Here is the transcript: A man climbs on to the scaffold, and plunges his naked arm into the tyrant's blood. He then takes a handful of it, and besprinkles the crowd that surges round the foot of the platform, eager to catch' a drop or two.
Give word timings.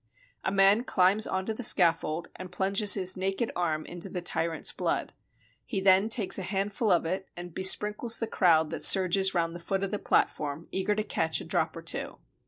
A 0.43 0.51
man 0.51 0.83
climbs 0.83 1.27
on 1.27 1.45
to 1.45 1.53
the 1.53 1.61
scaffold, 1.61 2.27
and 2.35 2.51
plunges 2.51 2.95
his 2.95 3.15
naked 3.15 3.51
arm 3.55 3.85
into 3.85 4.09
the 4.09 4.19
tyrant's 4.19 4.71
blood. 4.71 5.13
He 5.63 5.79
then 5.79 6.09
takes 6.09 6.39
a 6.39 6.41
handful 6.41 6.89
of 6.89 7.05
it, 7.05 7.29
and 7.37 7.53
besprinkles 7.53 8.17
the 8.17 8.25
crowd 8.25 8.71
that 8.71 8.81
surges 8.83 9.35
round 9.35 9.55
the 9.55 9.59
foot 9.59 9.83
of 9.83 9.91
the 9.91 9.99
platform, 9.99 10.67
eager 10.71 10.95
to 10.95 11.03
catch' 11.03 11.39
a 11.39 11.45
drop 11.45 11.75
or 11.75 11.83
two. 11.83 12.17